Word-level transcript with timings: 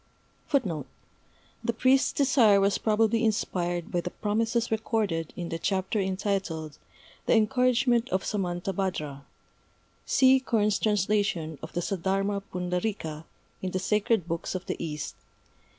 The 0.51 1.73
priest's 1.77 2.11
desire 2.11 2.59
was 2.59 2.79
probably 2.79 3.23
inspired 3.23 3.91
by 3.91 4.01
the 4.01 4.09
promises 4.09 4.71
recorded 4.71 5.31
in 5.37 5.49
the 5.49 5.59
chapter 5.59 5.99
entitled 5.99 6.79
"The 7.27 7.35
Encouragement 7.35 8.09
of 8.09 8.23
Samantabhadra" 8.23 9.21
(see 10.03 10.39
Kern's 10.39 10.79
translation 10.79 11.59
of 11.61 11.73
the 11.73 11.81
Saddharma 11.81 12.41
Pundarîka 12.51 13.25
in 13.61 13.69
the 13.69 13.77
Sacred 13.77 14.27
Books 14.27 14.55
of 14.55 14.65
the 14.65 14.83
East, 14.83 15.13
pp. 15.17 15.25